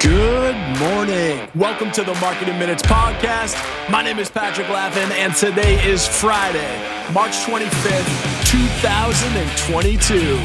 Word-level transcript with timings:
Good 0.00 0.56
morning. 0.78 1.48
Welcome 1.54 1.90
to 1.92 2.02
the 2.02 2.14
Market 2.22 2.48
In 2.48 2.58
Minutes 2.58 2.82
Podcast. 2.82 3.54
My 3.90 4.02
name 4.02 4.18
is 4.18 4.30
Patrick 4.30 4.68
Laffin, 4.68 5.10
and 5.10 5.36
today 5.36 5.86
is 5.86 6.08
Friday, 6.08 7.12
March 7.12 7.32
25th, 7.32 8.46
2022. 8.46 10.38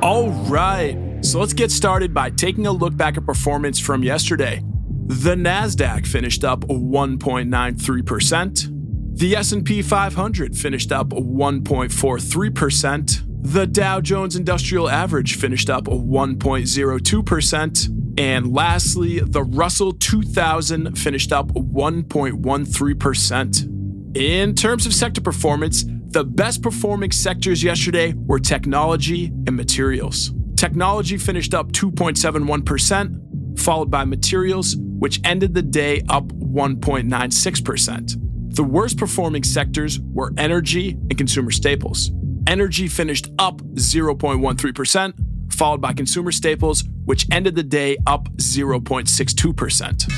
All 0.00 0.30
right, 0.44 0.96
so 1.22 1.40
let's 1.40 1.54
get 1.54 1.72
started 1.72 2.14
by 2.14 2.30
taking 2.30 2.68
a 2.68 2.72
look 2.72 2.96
back 2.96 3.16
at 3.16 3.26
performance 3.26 3.80
from 3.80 4.04
yesterday. 4.04 4.62
The 5.06 5.34
Nasdaq 5.34 6.06
finished 6.06 6.44
up 6.44 6.60
1.93%. 6.60 9.18
The 9.18 9.34
S&P 9.34 9.82
500 9.82 10.56
finished 10.56 10.92
up 10.92 11.08
1.43%. 11.08 13.33
The 13.44 13.66
Dow 13.66 14.00
Jones 14.00 14.36
Industrial 14.36 14.88
Average 14.88 15.36
finished 15.36 15.68
up 15.68 15.84
1.02%. 15.84 18.18
And 18.18 18.54
lastly, 18.54 19.20
the 19.20 19.42
Russell 19.42 19.92
2000 19.92 20.98
finished 20.98 21.30
up 21.30 21.48
1.13%. 21.48 24.16
In 24.16 24.54
terms 24.54 24.86
of 24.86 24.94
sector 24.94 25.20
performance, 25.20 25.84
the 26.06 26.24
best 26.24 26.62
performing 26.62 27.12
sectors 27.12 27.62
yesterday 27.62 28.14
were 28.16 28.38
technology 28.38 29.26
and 29.26 29.54
materials. 29.54 30.32
Technology 30.56 31.18
finished 31.18 31.52
up 31.52 31.70
2.71%, 31.72 33.60
followed 33.60 33.90
by 33.90 34.06
materials, 34.06 34.74
which 34.78 35.20
ended 35.22 35.52
the 35.52 35.62
day 35.62 36.02
up 36.08 36.28
1.96%. 36.28 38.54
The 38.54 38.64
worst 38.64 38.96
performing 38.96 39.44
sectors 39.44 40.00
were 40.00 40.32
energy 40.38 40.92
and 40.92 41.18
consumer 41.18 41.50
staples. 41.50 42.10
Energy 42.46 42.88
finished 42.88 43.30
up 43.38 43.58
0.13%, 43.58 45.52
followed 45.52 45.80
by 45.80 45.92
consumer 45.92 46.32
staples, 46.32 46.84
which 47.04 47.26
ended 47.30 47.54
the 47.54 47.62
day 47.62 47.96
up 48.06 48.28
0.62%. 48.36 50.12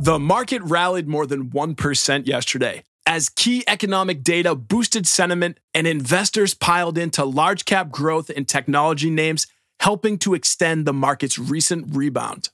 The 0.00 0.18
market 0.18 0.62
rallied 0.62 1.08
more 1.08 1.26
than 1.26 1.50
1% 1.50 2.26
yesterday 2.26 2.84
as 3.06 3.28
key 3.28 3.64
economic 3.66 4.22
data 4.22 4.54
boosted 4.54 5.06
sentiment 5.06 5.58
and 5.74 5.86
investors 5.86 6.54
piled 6.54 6.96
into 6.96 7.24
large 7.24 7.64
cap 7.64 7.90
growth 7.90 8.30
and 8.30 8.46
technology 8.46 9.10
names, 9.10 9.46
helping 9.80 10.16
to 10.18 10.34
extend 10.34 10.86
the 10.86 10.92
market's 10.92 11.38
recent 11.38 11.94
rebound. 11.94 12.50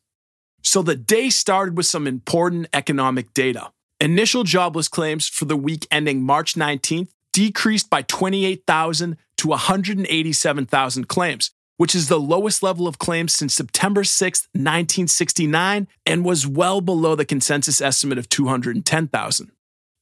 So 0.62 0.82
the 0.82 0.96
day 0.96 1.30
started 1.30 1.76
with 1.76 1.86
some 1.86 2.06
important 2.06 2.68
economic 2.72 3.34
data. 3.34 3.70
Initial 4.00 4.44
jobless 4.44 4.88
claims 4.88 5.28
for 5.28 5.44
the 5.44 5.56
week 5.56 5.86
ending 5.90 6.22
March 6.22 6.54
19th 6.54 7.10
decreased 7.36 7.90
by 7.90 8.00
28,000 8.00 9.18
to 9.36 9.48
187,000 9.48 11.06
claims, 11.06 11.50
which 11.76 11.94
is 11.94 12.08
the 12.08 12.18
lowest 12.18 12.62
level 12.62 12.88
of 12.88 12.98
claims 12.98 13.34
since 13.34 13.52
September 13.52 14.04
6, 14.04 14.48
1969, 14.54 15.86
and 16.06 16.24
was 16.24 16.46
well 16.46 16.80
below 16.80 17.14
the 17.14 17.26
consensus 17.26 17.82
estimate 17.82 18.16
of 18.16 18.30
210,000. 18.30 19.52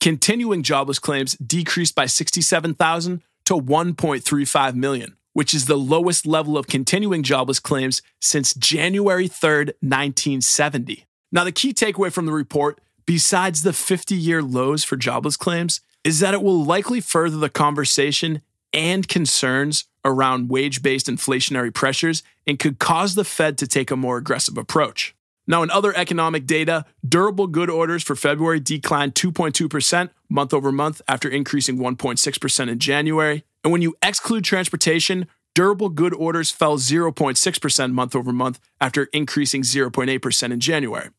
Continuing 0.00 0.62
jobless 0.62 1.00
claims 1.00 1.32
decreased 1.38 1.96
by 1.96 2.06
67,000 2.06 3.20
to 3.46 3.54
1.35 3.54 4.74
million, 4.76 5.16
which 5.32 5.52
is 5.52 5.66
the 5.66 5.76
lowest 5.76 6.28
level 6.28 6.56
of 6.56 6.68
continuing 6.68 7.24
jobless 7.24 7.58
claims 7.58 8.00
since 8.20 8.54
January 8.54 9.26
3, 9.26 9.72
1970. 9.80 11.04
Now, 11.32 11.42
the 11.42 11.50
key 11.50 11.74
takeaway 11.74 12.12
from 12.12 12.26
the 12.26 12.32
report, 12.32 12.80
besides 13.06 13.62
the 13.62 13.72
50 13.72 14.14
year 14.14 14.42
lows 14.42 14.84
for 14.84 14.96
jobless 14.96 15.36
claims, 15.36 15.80
is 16.04 16.20
that 16.20 16.34
it 16.34 16.42
will 16.42 16.64
likely 16.64 17.00
further 17.00 17.36
the 17.36 17.48
conversation 17.48 18.42
and 18.72 19.08
concerns 19.08 19.84
around 20.04 20.50
wage 20.50 20.82
based 20.82 21.06
inflationary 21.06 21.72
pressures 21.72 22.22
and 22.46 22.58
could 22.58 22.78
cause 22.78 23.14
the 23.14 23.24
Fed 23.24 23.56
to 23.58 23.66
take 23.66 23.90
a 23.90 23.96
more 23.96 24.18
aggressive 24.18 24.58
approach. 24.58 25.14
Now, 25.46 25.62
in 25.62 25.70
other 25.70 25.94
economic 25.94 26.46
data, 26.46 26.86
durable 27.06 27.46
good 27.46 27.68
orders 27.68 28.02
for 28.02 28.16
February 28.16 28.60
declined 28.60 29.14
2.2% 29.14 30.10
month 30.30 30.54
over 30.54 30.72
month 30.72 31.02
after 31.06 31.28
increasing 31.28 31.78
1.6% 31.78 32.68
in 32.68 32.78
January. 32.78 33.44
And 33.62 33.72
when 33.72 33.82
you 33.82 33.94
exclude 34.02 34.44
transportation, 34.44 35.26
durable 35.54 35.90
good 35.90 36.14
orders 36.14 36.50
fell 36.50 36.78
0.6% 36.78 37.92
month 37.92 38.16
over 38.16 38.32
month 38.32 38.58
after 38.80 39.04
increasing 39.12 39.62
0.8% 39.62 40.50
in 40.50 40.60
January. 40.60 41.10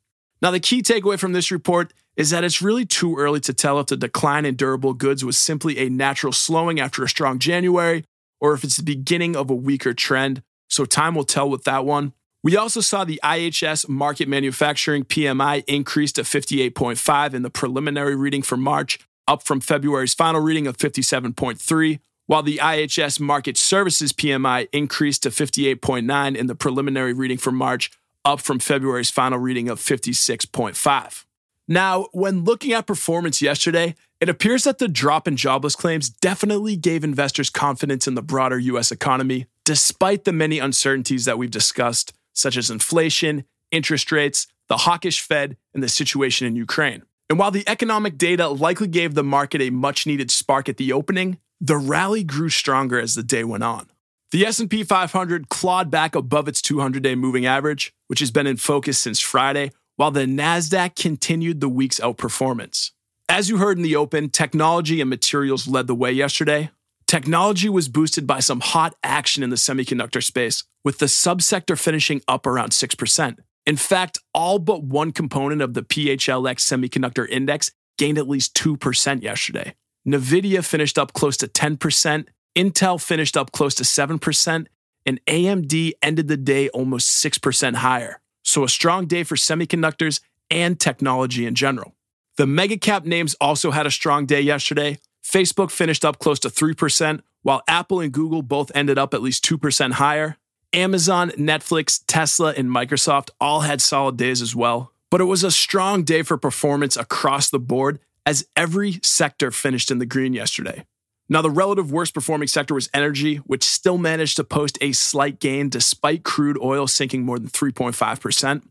Now, 0.41 0.51
the 0.51 0.59
key 0.59 0.81
takeaway 0.81 1.17
from 1.17 1.33
this 1.33 1.51
report 1.51 1.93
is 2.15 2.29
that 2.29 2.43
it's 2.43 2.61
really 2.61 2.85
too 2.85 3.17
early 3.17 3.39
to 3.41 3.53
tell 3.53 3.79
if 3.79 3.87
the 3.87 3.97
decline 3.97 4.45
in 4.45 4.55
durable 4.55 4.93
goods 4.93 5.23
was 5.23 5.37
simply 5.37 5.77
a 5.79 5.89
natural 5.89 6.33
slowing 6.33 6.79
after 6.79 7.03
a 7.03 7.09
strong 7.09 7.39
January 7.39 8.05
or 8.39 8.53
if 8.53 8.63
it's 8.63 8.77
the 8.77 8.83
beginning 8.83 9.35
of 9.35 9.49
a 9.49 9.55
weaker 9.55 9.93
trend. 9.93 10.43
So, 10.69 10.85
time 10.85 11.15
will 11.15 11.23
tell 11.23 11.49
with 11.49 11.63
that 11.63 11.85
one. 11.85 12.13
We 12.43 12.55
also 12.55 12.79
saw 12.79 13.03
the 13.03 13.19
IHS 13.23 13.87
Markit 13.87 14.27
Manufacturing 14.27 15.03
PMI 15.03 15.63
increase 15.67 16.11
to 16.11 16.21
58.5 16.21 17.33
in 17.33 17.41
the 17.41 17.49
preliminary 17.49 18.15
reading 18.15 18.43
for 18.43 18.55
March, 18.55 18.99
up 19.27 19.41
from 19.41 19.59
February's 19.59 20.13
final 20.13 20.41
reading 20.41 20.67
of 20.67 20.77
57.3, 20.77 21.99
while 22.27 22.43
the 22.43 22.57
IHS 22.57 23.19
Markit 23.19 23.57
Services 23.57 24.13
PMI 24.13 24.67
increased 24.71 25.23
to 25.23 25.29
58.9 25.29 26.35
in 26.35 26.45
the 26.45 26.53
preliminary 26.53 27.13
reading 27.13 27.39
for 27.39 27.51
March, 27.51 27.89
up 28.25 28.41
from 28.41 28.59
February's 28.59 29.11
final 29.11 29.39
reading 29.39 29.69
of 29.69 29.79
56.5. 29.79 31.25
Now, 31.67 32.07
when 32.11 32.43
looking 32.43 32.73
at 32.73 32.85
performance 32.85 33.41
yesterday, 33.41 33.95
it 34.19 34.29
appears 34.29 34.63
that 34.63 34.77
the 34.79 34.87
drop 34.87 35.27
in 35.27 35.35
jobless 35.35 35.75
claims 35.75 36.09
definitely 36.09 36.75
gave 36.75 37.03
investors 37.03 37.49
confidence 37.49 38.07
in 38.07 38.15
the 38.15 38.21
broader 38.21 38.59
US 38.59 38.91
economy, 38.91 39.45
despite 39.63 40.25
the 40.25 40.33
many 40.33 40.59
uncertainties 40.59 41.25
that 41.25 41.37
we've 41.37 41.51
discussed, 41.51 42.13
such 42.33 42.57
as 42.57 42.69
inflation, 42.69 43.45
interest 43.71 44.11
rates, 44.11 44.47
the 44.67 44.77
hawkish 44.77 45.21
Fed, 45.21 45.57
and 45.73 45.81
the 45.81 45.89
situation 45.89 46.47
in 46.47 46.55
Ukraine. 46.55 47.03
And 47.29 47.39
while 47.39 47.51
the 47.51 47.67
economic 47.67 48.17
data 48.17 48.47
likely 48.47 48.87
gave 48.87 49.15
the 49.15 49.23
market 49.23 49.61
a 49.61 49.71
much 49.71 50.05
needed 50.05 50.29
spark 50.29 50.69
at 50.69 50.77
the 50.77 50.93
opening, 50.93 51.39
the 51.59 51.77
rally 51.77 52.23
grew 52.23 52.49
stronger 52.49 52.99
as 52.99 53.15
the 53.15 53.23
day 53.23 53.43
went 53.43 53.63
on. 53.63 53.89
The 54.31 54.45
S&P 54.45 54.83
500 54.83 55.49
clawed 55.49 55.89
back 55.89 56.13
above 56.13 56.47
its 56.47 56.61
200-day 56.61 57.15
moving 57.15 57.45
average, 57.45 57.93
which 58.07 58.19
has 58.19 58.31
been 58.31 58.47
in 58.47 58.57
focus 58.57 58.97
since 58.97 59.19
Friday, 59.19 59.71
while 59.95 60.11
the 60.11 60.25
NASDAQ 60.25 60.95
continued 60.95 61.61
the 61.61 61.69
week's 61.69 61.99
outperformance. 61.99 62.91
As 63.27 63.49
you 63.49 63.57
heard 63.57 63.77
in 63.77 63.83
the 63.83 63.95
open, 63.95 64.29
technology 64.29 65.01
and 65.01 65.09
materials 65.09 65.67
led 65.67 65.87
the 65.87 65.95
way 65.95 66.11
yesterday. 66.11 66.69
Technology 67.07 67.69
was 67.69 67.87
boosted 67.87 68.27
by 68.27 68.39
some 68.39 68.59
hot 68.59 68.95
action 69.03 69.43
in 69.43 69.49
the 69.49 69.55
semiconductor 69.55 70.23
space, 70.23 70.63
with 70.83 70.99
the 70.99 71.05
subsector 71.05 71.77
finishing 71.77 72.21
up 72.27 72.45
around 72.45 72.71
6%. 72.71 73.37
In 73.65 73.77
fact, 73.77 74.19
all 74.33 74.59
but 74.59 74.83
one 74.83 75.11
component 75.11 75.61
of 75.61 75.73
the 75.73 75.81
PHLX 75.81 76.59
semiconductor 76.59 77.27
index 77.29 77.71
gained 77.97 78.17
at 78.17 78.27
least 78.27 78.55
2% 78.55 79.23
yesterday. 79.23 79.73
Nvidia 80.07 80.63
finished 80.63 80.99
up 80.99 81.13
close 81.13 81.37
to 81.37 81.47
10%, 81.47 82.27
Intel 82.55 83.01
finished 83.01 83.35
up 83.35 83.51
close 83.51 83.75
to 83.75 83.83
7%, 83.83 84.67
and 85.05 85.23
AMD 85.25 85.93
ended 86.01 86.27
the 86.27 86.37
day 86.37 86.69
almost 86.69 87.23
6% 87.23 87.75
higher. 87.75 88.19
So, 88.43 88.63
a 88.63 88.69
strong 88.69 89.07
day 89.07 89.23
for 89.23 89.35
semiconductors 89.35 90.21
and 90.51 90.79
technology 90.79 91.45
in 91.45 91.55
general. 91.55 91.95
The 92.37 92.45
mega 92.45 92.77
cap 92.77 93.05
names 93.05 93.35
also 93.39 93.71
had 93.71 93.87
a 93.87 93.91
strong 93.91 94.25
day 94.25 94.41
yesterday. 94.41 94.99
Facebook 95.23 95.71
finished 95.71 96.05
up 96.05 96.19
close 96.19 96.39
to 96.39 96.49
3%, 96.49 97.21
while 97.41 97.63
Apple 97.67 97.99
and 97.99 98.11
Google 98.11 98.41
both 98.41 98.71
ended 98.75 98.97
up 98.97 99.13
at 99.13 99.21
least 99.21 99.45
2% 99.45 99.93
higher. 99.93 100.37
Amazon, 100.73 101.29
Netflix, 101.31 102.01
Tesla, 102.05 102.53
and 102.55 102.69
Microsoft 102.69 103.29
all 103.39 103.61
had 103.61 103.81
solid 103.81 104.17
days 104.17 104.41
as 104.41 104.55
well. 104.55 104.91
But 105.09 105.21
it 105.21 105.25
was 105.25 105.43
a 105.43 105.51
strong 105.51 106.03
day 106.03 106.21
for 106.21 106.37
performance 106.37 106.97
across 106.97 107.49
the 107.49 107.59
board 107.59 107.99
as 108.25 108.47
every 108.55 108.99
sector 109.01 109.51
finished 109.51 109.89
in 109.89 109.99
the 109.99 110.05
green 110.05 110.33
yesterday. 110.33 110.85
Now, 111.27 111.41
the 111.41 111.49
relative 111.49 111.91
worst 111.91 112.13
performing 112.13 112.47
sector 112.47 112.75
was 112.75 112.89
energy, 112.93 113.37
which 113.37 113.63
still 113.63 113.97
managed 113.97 114.35
to 114.35 114.43
post 114.43 114.77
a 114.79 114.91
slight 114.91 115.39
gain 115.39 115.69
despite 115.69 116.23
crude 116.23 116.57
oil 116.61 116.85
sinking 116.85 117.25
more 117.25 117.39
than 117.39 117.49
3.5%. 117.49 118.61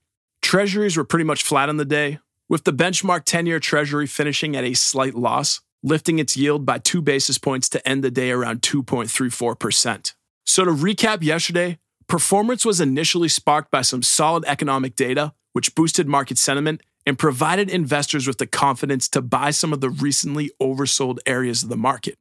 Treasuries 0.40 0.96
were 0.96 1.04
pretty 1.04 1.24
much 1.24 1.42
flat 1.42 1.68
on 1.68 1.78
the 1.78 1.84
day, 1.84 2.20
with 2.48 2.62
the 2.64 2.72
benchmark 2.72 3.24
10 3.24 3.46
year 3.46 3.58
treasury 3.58 4.06
finishing 4.06 4.54
at 4.54 4.62
a 4.62 4.74
slight 4.74 5.14
loss, 5.14 5.62
lifting 5.82 6.20
its 6.20 6.36
yield 6.36 6.64
by 6.64 6.78
two 6.78 7.02
basis 7.02 7.38
points 7.38 7.68
to 7.70 7.88
end 7.88 8.04
the 8.04 8.10
day 8.10 8.30
around 8.30 8.62
2.34%. 8.62 10.14
So, 10.46 10.64
to 10.64 10.70
recap 10.70 11.22
yesterday, 11.22 11.78
performance 12.06 12.64
was 12.64 12.80
initially 12.80 13.28
sparked 13.28 13.72
by 13.72 13.82
some 13.82 14.02
solid 14.02 14.44
economic 14.46 14.94
data, 14.94 15.32
which 15.54 15.74
boosted 15.74 16.06
market 16.06 16.38
sentiment 16.38 16.82
and 17.06 17.18
provided 17.18 17.68
investors 17.68 18.26
with 18.28 18.38
the 18.38 18.46
confidence 18.46 19.08
to 19.08 19.20
buy 19.20 19.50
some 19.50 19.72
of 19.72 19.80
the 19.80 19.90
recently 19.90 20.50
oversold 20.60 21.18
areas 21.26 21.62
of 21.62 21.68
the 21.68 21.76
market. 21.76 22.16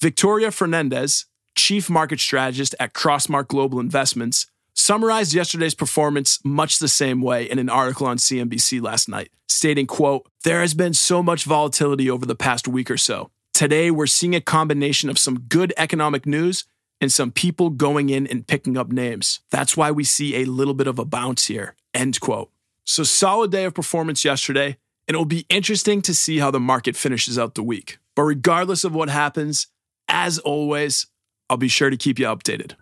Victoria 0.00 0.50
Fernandez, 0.50 1.24
chief 1.54 1.88
market 1.88 2.20
strategist 2.20 2.74
at 2.78 2.92
Crossmark 2.92 3.48
Global 3.48 3.80
Investments, 3.80 4.46
summarized 4.74 5.32
yesterday's 5.32 5.74
performance 5.74 6.38
much 6.44 6.78
the 6.78 6.88
same 6.88 7.22
way 7.22 7.48
in 7.48 7.58
an 7.58 7.70
article 7.70 8.06
on 8.06 8.18
CNBC 8.18 8.82
last 8.82 9.08
night, 9.08 9.30
stating, 9.48 9.86
quote, 9.86 10.30
"There 10.44 10.60
has 10.60 10.74
been 10.74 10.92
so 10.92 11.22
much 11.22 11.44
volatility 11.44 12.10
over 12.10 12.26
the 12.26 12.34
past 12.34 12.68
week 12.68 12.90
or 12.90 12.98
so. 12.98 13.30
Today 13.54 13.90
we're 13.90 14.06
seeing 14.06 14.34
a 14.34 14.40
combination 14.42 15.08
of 15.08 15.18
some 15.18 15.40
good 15.48 15.72
economic 15.78 16.26
news 16.26 16.64
and 17.00 17.10
some 17.10 17.30
people 17.30 17.70
going 17.70 18.10
in 18.10 18.26
and 18.26 18.46
picking 18.46 18.76
up 18.76 18.92
names. 18.92 19.40
That's 19.50 19.78
why 19.78 19.90
we 19.90 20.04
see 20.04 20.36
a 20.36 20.44
little 20.44 20.74
bit 20.74 20.86
of 20.86 20.98
a 20.98 21.06
bounce 21.06 21.46
here. 21.46 21.74
End 21.94 22.20
quote. 22.20 22.50
So, 22.84 23.02
solid 23.02 23.50
day 23.50 23.64
of 23.64 23.72
performance 23.72 24.26
yesterday, 24.26 24.76
and 25.08 25.14
it'll 25.14 25.24
be 25.24 25.46
interesting 25.48 26.02
to 26.02 26.14
see 26.14 26.38
how 26.38 26.50
the 26.50 26.60
market 26.60 26.96
finishes 26.96 27.38
out 27.38 27.54
the 27.54 27.62
week. 27.62 27.98
But 28.14 28.22
regardless 28.22 28.84
of 28.84 28.94
what 28.94 29.08
happens, 29.08 29.68
as 30.08 30.38
always, 30.38 31.06
I'll 31.48 31.56
be 31.56 31.68
sure 31.68 31.90
to 31.90 31.96
keep 31.96 32.18
you 32.18 32.26
updated. 32.26 32.72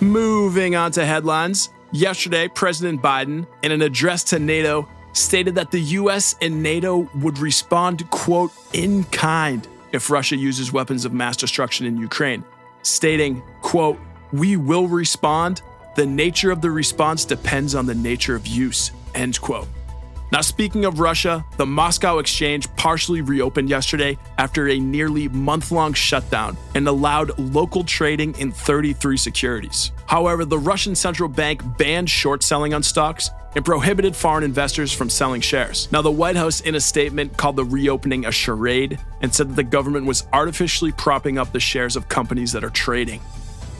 Moving 0.00 0.74
on 0.74 0.92
to 0.92 1.04
headlines. 1.04 1.68
Yesterday, 1.92 2.48
President 2.48 3.02
Biden, 3.02 3.46
in 3.62 3.72
an 3.72 3.82
address 3.82 4.24
to 4.24 4.38
NATO, 4.38 4.88
stated 5.12 5.54
that 5.56 5.70
the 5.70 5.80
US 5.80 6.34
and 6.40 6.62
NATO 6.62 7.08
would 7.16 7.38
respond, 7.38 8.08
quote, 8.10 8.52
in 8.72 9.04
kind 9.04 9.66
if 9.92 10.08
Russia 10.08 10.36
uses 10.36 10.72
weapons 10.72 11.04
of 11.04 11.12
mass 11.12 11.36
destruction 11.36 11.86
in 11.86 11.96
Ukraine, 11.96 12.44
stating, 12.82 13.42
quote, 13.60 13.98
we 14.32 14.56
will 14.56 14.86
respond. 14.86 15.62
The 15.96 16.06
nature 16.06 16.50
of 16.50 16.60
the 16.60 16.70
response 16.70 17.24
depends 17.24 17.74
on 17.74 17.86
the 17.86 17.94
nature 17.94 18.36
of 18.36 18.46
use, 18.46 18.92
end 19.14 19.40
quote. 19.40 19.66
Now, 20.32 20.42
speaking 20.42 20.84
of 20.84 21.00
Russia, 21.00 21.44
the 21.56 21.66
Moscow 21.66 22.18
exchange 22.18 22.68
partially 22.76 23.20
reopened 23.20 23.68
yesterday 23.68 24.16
after 24.38 24.68
a 24.68 24.78
nearly 24.78 25.28
month 25.28 25.72
long 25.72 25.92
shutdown 25.92 26.56
and 26.76 26.86
allowed 26.86 27.36
local 27.36 27.82
trading 27.82 28.38
in 28.38 28.52
33 28.52 29.16
securities. 29.16 29.90
However, 30.06 30.44
the 30.44 30.58
Russian 30.58 30.94
central 30.94 31.28
bank 31.28 31.62
banned 31.76 32.08
short 32.08 32.44
selling 32.44 32.74
on 32.74 32.84
stocks 32.84 33.30
and 33.56 33.64
prohibited 33.64 34.14
foreign 34.14 34.44
investors 34.44 34.92
from 34.92 35.10
selling 35.10 35.40
shares. 35.40 35.88
Now, 35.90 36.02
the 36.02 36.12
White 36.12 36.36
House, 36.36 36.60
in 36.60 36.76
a 36.76 36.80
statement, 36.80 37.36
called 37.36 37.56
the 37.56 37.64
reopening 37.64 38.26
a 38.26 38.30
charade 38.30 39.00
and 39.22 39.34
said 39.34 39.48
that 39.48 39.56
the 39.56 39.64
government 39.64 40.06
was 40.06 40.28
artificially 40.32 40.92
propping 40.92 41.38
up 41.38 41.50
the 41.50 41.58
shares 41.58 41.96
of 41.96 42.08
companies 42.08 42.52
that 42.52 42.62
are 42.62 42.70
trading. 42.70 43.20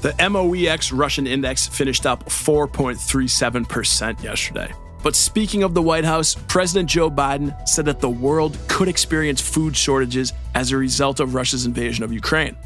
The 0.02 0.14
MOEX 0.14 0.96
Russian 0.96 1.28
index 1.28 1.68
finished 1.68 2.06
up 2.06 2.24
4.37% 2.24 4.24
yesterday. 4.24 4.72
But 5.02 5.16
speaking 5.16 5.62
of 5.62 5.72
the 5.72 5.82
White 5.82 6.04
House, 6.04 6.34
President 6.48 6.88
Joe 6.88 7.10
Biden 7.10 7.56
said 7.66 7.86
that 7.86 8.00
the 8.00 8.10
world 8.10 8.58
could 8.68 8.88
experience 8.88 9.40
food 9.40 9.74
shortages 9.76 10.32
as 10.54 10.72
a 10.72 10.76
result 10.76 11.20
of 11.20 11.34
Russia's 11.34 11.64
invasion 11.64 12.04
of 12.04 12.12
Ukraine. 12.12 12.56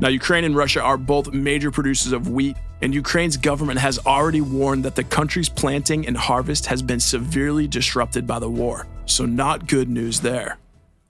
Now, 0.00 0.08
Ukraine 0.08 0.44
and 0.44 0.56
Russia 0.56 0.80
are 0.80 0.96
both 0.96 1.32
major 1.32 1.70
producers 1.70 2.12
of 2.12 2.28
wheat, 2.28 2.56
and 2.80 2.94
Ukraine's 2.94 3.36
government 3.36 3.78
has 3.78 3.98
already 4.06 4.40
warned 4.40 4.84
that 4.84 4.96
the 4.96 5.04
country's 5.04 5.48
planting 5.48 6.06
and 6.06 6.16
harvest 6.16 6.66
has 6.66 6.82
been 6.82 6.98
severely 6.98 7.68
disrupted 7.68 8.26
by 8.26 8.38
the 8.38 8.50
war. 8.50 8.86
So, 9.04 9.26
not 9.26 9.68
good 9.68 9.88
news 9.88 10.20
there. 10.20 10.58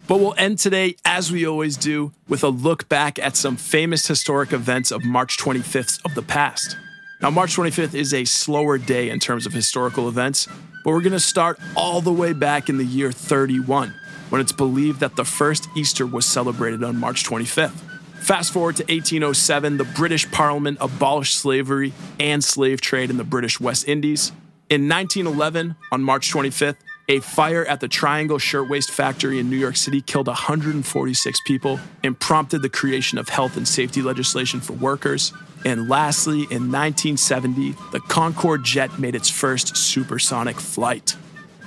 But 0.09 0.19
we'll 0.19 0.35
end 0.37 0.59
today, 0.59 0.97
as 1.05 1.31
we 1.31 1.47
always 1.47 1.77
do, 1.77 2.13
with 2.29 2.43
a 2.43 2.49
look 2.49 2.89
back 2.89 3.19
at 3.21 3.37
some 3.37 3.57
famous 3.57 4.07
historic 4.07 4.53
events 4.53 4.91
of 4.91 5.05
March 5.05 5.39
25th 5.39 6.05
of 6.05 6.15
the 6.15 6.23
past. 6.23 6.77
Now, 7.23 7.31
March 7.31 7.57
25th 7.57 7.95
is 7.95 8.13
a 8.13 8.25
slower 8.25 8.79
day 8.79 9.09
in 9.09 9.21
terms 9.21 9.47
of 9.47 9.53
historical 9.53 10.09
events, 10.09 10.49
but 10.85 10.91
we're 10.91 11.01
going 11.01 11.13
to 11.13 11.21
start 11.21 11.59
all 11.77 12.01
the 12.01 12.13
way 12.13 12.33
back 12.33 12.69
in 12.69 12.79
the 12.79 12.85
year 12.85 13.13
31, 13.13 13.95
when 14.31 14.41
it's 14.41 14.53
believed 14.53 15.01
that 15.01 15.17
the 15.17 15.25
first 15.25 15.69
Easter 15.77 16.07
was 16.07 16.27
celebrated 16.27 16.83
on 16.83 16.97
March 16.97 17.25
25th. 17.25 17.81
Fast 18.21 18.53
forward 18.53 18.77
to 18.77 18.83
1807, 18.85 19.79
the 19.79 19.85
British 19.85 20.31
Parliament 20.31 20.79
abolished 20.81 21.37
slavery 21.37 21.93
and 22.21 22.43
slave 22.45 22.81
trade 22.81 23.11
in 23.11 23.17
the 23.17 23.25
British 23.25 23.59
West 23.59 23.89
Indies. 23.89 24.31
In 24.71 24.89
1911, 24.89 25.75
on 25.91 26.03
March 26.03 26.33
25th, 26.33 26.77
a 27.09 27.21
fire 27.21 27.65
at 27.67 27.81
the 27.81 27.89
Triangle 27.89 28.39
Shirtwaist 28.39 28.91
Factory 28.91 29.39
in 29.39 29.51
New 29.51 29.57
York 29.57 29.77
City 29.77 30.01
killed 30.01 30.29
146 30.29 31.41
people 31.45 31.81
and 32.05 32.19
prompted 32.19 32.63
the 32.63 32.69
creation 32.69 33.19
of 33.19 33.29
health 33.29 33.57
and 33.57 33.67
safety 33.67 34.01
legislation 34.03 34.61
for 34.61 34.75
workers. 34.75 35.33
And 35.65 35.89
lastly, 35.89 36.43
in 36.51 36.71
1970, 36.71 37.75
the 37.93 38.01
Concorde 38.09 38.65
jet 38.65 38.99
made 38.99 39.15
its 39.15 39.31
first 39.31 39.77
supersonic 39.77 40.59
flight. 40.59 41.17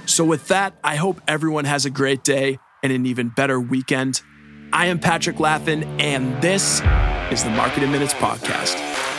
So, 0.05 0.23
with 0.23 0.47
that, 0.49 0.75
I 0.83 0.97
hope 0.97 1.21
everyone 1.27 1.65
has 1.65 1.85
a 1.85 1.89
great 1.89 2.23
day 2.23 2.59
and 2.83 2.91
an 2.91 3.05
even 3.05 3.29
better 3.29 3.59
weekend. 3.59 4.21
I 4.71 4.87
am 4.87 4.99
Patrick 4.99 5.37
Laffin, 5.37 5.83
and 5.99 6.41
this 6.41 6.81
is 7.31 7.43
the 7.43 7.49
Market 7.51 7.83
in 7.83 7.91
Minutes 7.91 8.13
Podcast. 8.13 9.14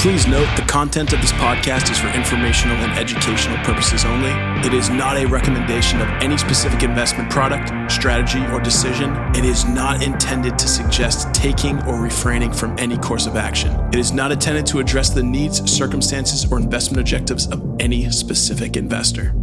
Please 0.00 0.26
note 0.26 0.48
the 0.56 0.62
content 0.62 1.12
of 1.12 1.20
this 1.20 1.32
podcast 1.32 1.90
is 1.90 1.98
for 1.98 2.08
informational 2.08 2.74
and 2.76 2.98
educational 2.98 3.58
purposes 3.58 4.06
only. 4.06 4.30
It 4.66 4.72
is 4.72 4.88
not 4.88 5.18
a 5.18 5.26
recommendation 5.26 6.00
of 6.00 6.08
any 6.22 6.38
specific 6.38 6.82
investment 6.82 7.30
product, 7.30 7.92
strategy, 7.92 8.42
or 8.46 8.60
decision. 8.60 9.14
It 9.36 9.44
is 9.44 9.66
not 9.66 10.02
intended 10.02 10.58
to 10.58 10.68
suggest 10.68 11.34
taking 11.34 11.82
or 11.82 12.00
refraining 12.00 12.50
from 12.50 12.78
any 12.78 12.96
course 12.96 13.26
of 13.26 13.36
action. 13.36 13.78
It 13.92 13.98
is 13.98 14.10
not 14.10 14.32
intended 14.32 14.64
to 14.68 14.78
address 14.78 15.10
the 15.10 15.22
needs, 15.22 15.70
circumstances, 15.70 16.50
or 16.50 16.56
investment 16.56 16.98
objectives 17.00 17.46
of 17.48 17.62
any 17.78 18.10
specific 18.10 18.78
investor. 18.78 19.34